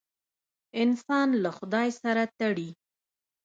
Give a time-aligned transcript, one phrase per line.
[0.81, 2.69] انسان له خدای سره تړي.